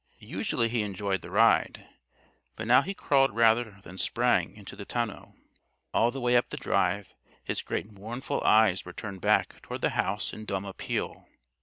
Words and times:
Usually 0.17 0.67
he 0.67 0.81
enjoyed 0.81 1.21
the 1.21 1.29
ride; 1.29 1.87
but 2.55 2.65
now 2.65 2.81
he 2.81 2.95
crawled 2.95 3.35
rather 3.35 3.77
than 3.83 3.99
sprang 3.99 4.55
into 4.55 4.75
the 4.75 4.83
tonneau. 4.83 5.35
All 5.93 6.09
the 6.09 6.19
way 6.19 6.35
up 6.35 6.49
the 6.49 6.57
drive, 6.57 7.13
his 7.43 7.61
great 7.61 7.85
mournful 7.91 8.41
eyes 8.43 8.83
were 8.83 8.93
turned 8.93 9.21
back 9.21 9.61
toward 9.61 9.81
the 9.81 9.91
house 9.91 10.33
in 10.33 10.45
dumb 10.45 10.65
appeal. 10.65 11.27